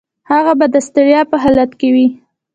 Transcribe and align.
هغه 0.31 0.53
به 0.59 0.65
د 0.73 0.75
ستړیا 0.87 1.21
په 1.31 1.35
حالت 1.43 1.71
کې 1.79 1.89
وي. 1.95 2.07